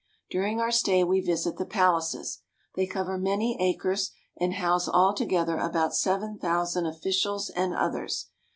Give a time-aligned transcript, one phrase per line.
[0.31, 2.39] During our stay we visit the palaces.
[2.73, 8.29] They cover many acres, and house all together about seven thousand officials and others.